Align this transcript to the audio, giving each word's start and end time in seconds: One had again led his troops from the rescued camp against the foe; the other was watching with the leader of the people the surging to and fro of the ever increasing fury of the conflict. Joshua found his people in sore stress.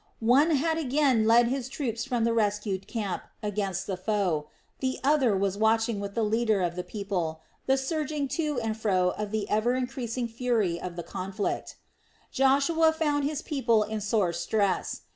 One 0.33 0.49
had 0.49 0.79
again 0.79 1.27
led 1.27 1.47
his 1.49 1.69
troops 1.69 2.05
from 2.05 2.23
the 2.23 2.33
rescued 2.33 2.87
camp 2.87 3.21
against 3.43 3.85
the 3.85 3.95
foe; 3.95 4.47
the 4.79 4.99
other 5.03 5.37
was 5.37 5.59
watching 5.59 5.99
with 5.99 6.15
the 6.15 6.23
leader 6.23 6.63
of 6.63 6.75
the 6.75 6.83
people 6.83 7.41
the 7.67 7.77
surging 7.77 8.27
to 8.29 8.59
and 8.61 8.75
fro 8.75 9.11
of 9.11 9.29
the 9.29 9.47
ever 9.47 9.75
increasing 9.75 10.27
fury 10.27 10.81
of 10.81 10.95
the 10.95 11.03
conflict. 11.03 11.75
Joshua 12.31 12.91
found 12.93 13.25
his 13.25 13.43
people 13.43 13.83
in 13.83 14.01
sore 14.01 14.33
stress. 14.33 15.01